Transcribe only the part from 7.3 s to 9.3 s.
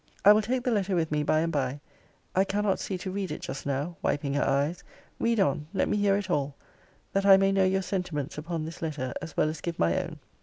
may know your sentiments upon this letter,